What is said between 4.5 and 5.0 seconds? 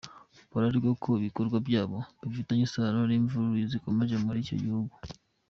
gihugu.